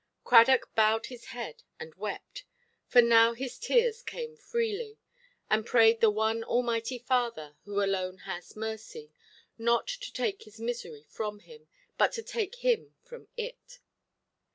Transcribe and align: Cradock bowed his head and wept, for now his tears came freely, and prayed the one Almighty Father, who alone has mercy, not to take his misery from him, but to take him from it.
Cradock 0.23 0.73
bowed 0.73 1.05
his 1.05 1.25
head 1.25 1.61
and 1.79 1.93
wept, 1.93 2.43
for 2.87 3.03
now 3.03 3.33
his 3.35 3.59
tears 3.59 4.01
came 4.01 4.35
freely, 4.35 4.97
and 5.47 5.63
prayed 5.63 6.01
the 6.01 6.09
one 6.09 6.43
Almighty 6.43 6.97
Father, 6.97 7.55
who 7.65 7.83
alone 7.83 8.17
has 8.25 8.55
mercy, 8.55 9.11
not 9.59 9.85
to 9.87 10.11
take 10.11 10.41
his 10.41 10.59
misery 10.59 11.05
from 11.07 11.37
him, 11.41 11.67
but 11.99 12.11
to 12.13 12.23
take 12.23 12.55
him 12.65 12.95
from 13.03 13.27
it. 13.37 13.77